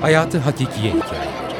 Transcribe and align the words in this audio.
Hayatı 0.00 0.38
Hakikiye 0.38 0.92
Hikayeleri 0.92 1.50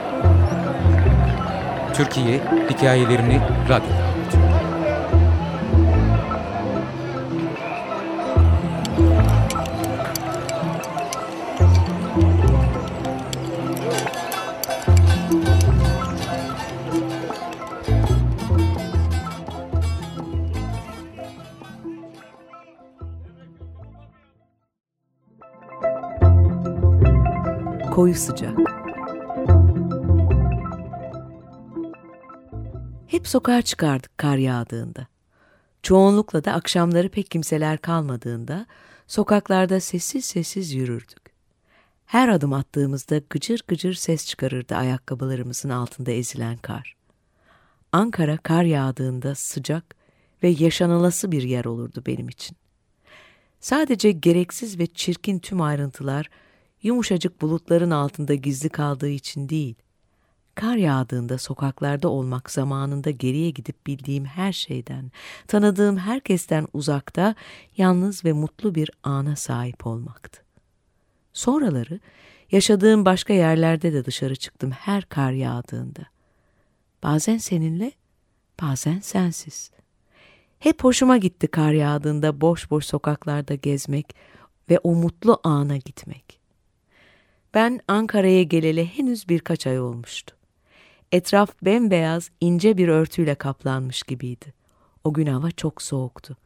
Türkiye 1.94 2.40
Hikayelerini 2.70 3.40
Radyo'da 3.68 4.04
anlatıyor. 4.04 4.69
Koyu 27.90 28.14
sıcak. 28.14 28.58
Hep 33.06 33.28
sokağa 33.28 33.62
çıkardık 33.62 34.18
kar 34.18 34.36
yağdığında. 34.36 35.06
Çoğunlukla 35.82 36.44
da 36.44 36.52
akşamları 36.52 37.08
pek 37.08 37.30
kimseler 37.30 37.78
kalmadığında 37.78 38.66
sokaklarda 39.06 39.80
sessiz 39.80 40.24
sessiz 40.24 40.72
yürürdük. 40.72 41.22
Her 42.06 42.28
adım 42.28 42.52
attığımızda 42.52 43.20
gıcır 43.30 43.62
gıcır 43.68 43.94
ses 43.94 44.26
çıkarırdı 44.26 44.74
ayakkabılarımızın 44.74 45.70
altında 45.70 46.10
ezilen 46.10 46.56
kar. 46.56 46.96
Ankara 47.92 48.36
kar 48.36 48.64
yağdığında 48.64 49.34
sıcak 49.34 49.94
ve 50.42 50.48
yaşanılası 50.48 51.32
bir 51.32 51.42
yer 51.42 51.64
olurdu 51.64 52.02
benim 52.06 52.28
için. 52.28 52.56
Sadece 53.60 54.12
gereksiz 54.12 54.78
ve 54.78 54.86
çirkin 54.86 55.38
tüm 55.38 55.60
ayrıntılar 55.60 56.30
yumuşacık 56.82 57.42
bulutların 57.42 57.90
altında 57.90 58.34
gizli 58.34 58.68
kaldığı 58.68 59.08
için 59.08 59.48
değil, 59.48 59.74
kar 60.54 60.76
yağdığında 60.76 61.38
sokaklarda 61.38 62.08
olmak 62.08 62.50
zamanında 62.50 63.10
geriye 63.10 63.50
gidip 63.50 63.86
bildiğim 63.86 64.24
her 64.24 64.52
şeyden, 64.52 65.12
tanıdığım 65.46 65.98
herkesten 65.98 66.66
uzakta, 66.72 67.34
yalnız 67.76 68.24
ve 68.24 68.32
mutlu 68.32 68.74
bir 68.74 68.90
ana 69.02 69.36
sahip 69.36 69.86
olmaktı. 69.86 70.42
Sonraları 71.32 72.00
yaşadığım 72.50 73.04
başka 73.04 73.32
yerlerde 73.32 73.92
de 73.92 74.04
dışarı 74.04 74.36
çıktım 74.36 74.70
her 74.70 75.04
kar 75.04 75.32
yağdığında. 75.32 76.02
Bazen 77.02 77.38
seninle, 77.38 77.92
bazen 78.62 79.00
sensiz. 79.00 79.70
Hep 80.58 80.84
hoşuma 80.84 81.16
gitti 81.16 81.48
kar 81.48 81.72
yağdığında 81.72 82.40
boş 82.40 82.70
boş 82.70 82.84
sokaklarda 82.84 83.54
gezmek 83.54 84.16
ve 84.70 84.78
o 84.78 84.94
mutlu 84.94 85.40
ana 85.44 85.76
gitmek. 85.76 86.39
Ben 87.54 87.80
Ankara'ya 87.88 88.42
geleli 88.42 88.86
henüz 88.86 89.28
birkaç 89.28 89.66
ay 89.66 89.80
olmuştu. 89.80 90.36
Etraf 91.12 91.50
bembeyaz, 91.62 92.30
ince 92.40 92.76
bir 92.76 92.88
örtüyle 92.88 93.34
kaplanmış 93.34 94.02
gibiydi. 94.02 94.54
O 95.04 95.12
gün 95.12 95.26
hava 95.26 95.50
çok 95.50 95.82
soğuktu. 95.82 96.36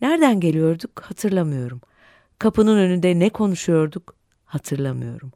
Nereden 0.00 0.40
geliyorduk 0.40 1.00
hatırlamıyorum. 1.00 1.80
Kapının 2.38 2.76
önünde 2.76 3.18
ne 3.18 3.30
konuşuyorduk 3.30 4.14
hatırlamıyorum. 4.44 5.32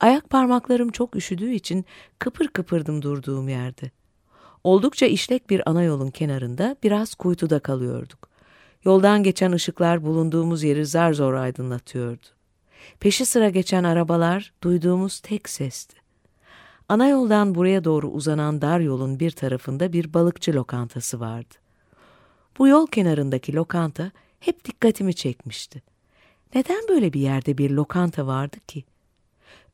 Ayak 0.00 0.30
parmaklarım 0.30 0.90
çok 0.90 1.16
üşüdüğü 1.16 1.50
için 1.50 1.84
kıpır 2.18 2.48
kıpırdım 2.48 3.02
durduğum 3.02 3.48
yerde. 3.48 3.90
Oldukça 4.64 5.06
işlek 5.06 5.50
bir 5.50 5.70
ana 5.70 5.82
yolun 5.82 6.10
kenarında 6.10 6.76
biraz 6.82 7.14
kuytuda 7.14 7.58
kalıyorduk. 7.58 8.28
Yoldan 8.84 9.22
geçen 9.22 9.52
ışıklar 9.52 10.02
bulunduğumuz 10.02 10.62
yeri 10.62 10.86
zar 10.86 11.12
zor 11.12 11.34
aydınlatıyordu. 11.34 12.39
Peşi 13.00 13.26
sıra 13.26 13.48
geçen 13.48 13.84
arabalar 13.84 14.52
duyduğumuz 14.62 15.20
tek 15.20 15.48
sesti. 15.48 15.96
Ana 16.88 17.08
yoldan 17.08 17.54
buraya 17.54 17.84
doğru 17.84 18.08
uzanan 18.08 18.62
dar 18.62 18.80
yolun 18.80 19.20
bir 19.20 19.30
tarafında 19.30 19.92
bir 19.92 20.14
balıkçı 20.14 20.54
lokantası 20.54 21.20
vardı. 21.20 21.54
Bu 22.58 22.68
yol 22.68 22.86
kenarındaki 22.86 23.54
lokanta 23.54 24.10
hep 24.40 24.64
dikkatimi 24.64 25.14
çekmişti. 25.14 25.82
Neden 26.54 26.88
böyle 26.88 27.12
bir 27.12 27.20
yerde 27.20 27.58
bir 27.58 27.70
lokanta 27.70 28.26
vardı 28.26 28.56
ki? 28.66 28.84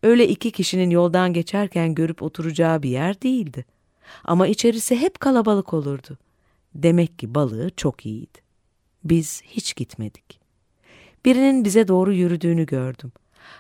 Öyle 0.03 0.29
iki 0.29 0.51
kişinin 0.51 0.91
yoldan 0.91 1.33
geçerken 1.33 1.95
görüp 1.95 2.23
oturacağı 2.23 2.83
bir 2.83 2.91
yer 2.91 3.23
değildi. 3.23 3.65
Ama 4.25 4.47
içerisi 4.47 4.97
hep 4.97 5.21
kalabalık 5.21 5.75
olurdu. 5.75 6.19
Demek 6.75 7.19
ki 7.19 7.35
balığı 7.35 7.71
çok 7.77 8.07
iyiydi. 8.07 8.39
Biz 9.05 9.43
hiç 9.43 9.77
gitmedik. 9.77 10.46
Birinin 11.27 11.65
bize 11.65 11.89
doğru 11.89 12.13
yürüdüğünü 12.13 12.67
gördüm. 12.67 13.13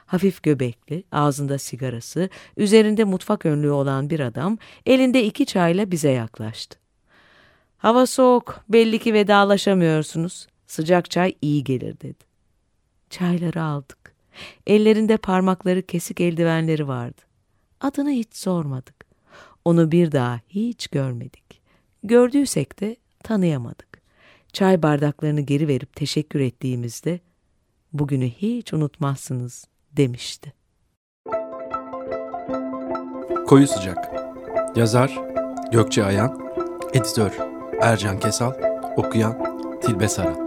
Hafif 0.06 0.42
göbekli, 0.42 1.04
ağzında 1.12 1.58
sigarası, 1.58 2.28
üzerinde 2.56 3.04
mutfak 3.04 3.46
önlüğü 3.46 3.70
olan 3.70 4.10
bir 4.10 4.20
adam 4.20 4.58
elinde 4.86 5.24
iki 5.24 5.46
çayla 5.46 5.90
bize 5.90 6.10
yaklaştı. 6.10 6.78
Hava 7.78 8.06
soğuk, 8.06 8.64
belli 8.68 8.98
ki 8.98 9.14
vedalaşamıyorsunuz. 9.14 10.46
Sıcak 10.66 11.10
çay 11.10 11.34
iyi 11.42 11.64
gelir 11.64 12.00
dedi. 12.00 12.24
Çayları 13.10 13.62
aldık. 13.62 14.14
Ellerinde 14.66 15.16
parmakları 15.16 15.82
kesik 15.82 16.20
eldivenleri 16.20 16.88
vardı. 16.88 17.22
Adını 17.80 18.10
hiç 18.10 18.36
sormadık. 18.36 19.06
Onu 19.64 19.92
bir 19.92 20.12
daha 20.12 20.40
hiç 20.48 20.88
görmedik. 20.88 21.60
Gördüysek 22.02 22.80
de 22.80 22.96
tanıyamadık. 23.22 24.00
Çay 24.52 24.82
bardaklarını 24.82 25.40
geri 25.40 25.68
verip 25.68 25.96
teşekkür 25.96 26.40
ettiğimizde 26.40 27.20
bugünü 27.98 28.28
hiç 28.28 28.74
unutmazsınız 28.74 29.64
demişti. 29.92 30.52
Koyu 33.46 33.66
Sıcak. 33.66 34.10
Yazar 34.76 35.20
Gökçe 35.72 36.04
Ayan. 36.04 36.40
Editör 36.92 37.38
Ercan 37.80 38.20
Kesal. 38.20 38.52
Okuyan 38.96 39.56
Tilbe 39.82 40.08
Saran 40.08 40.46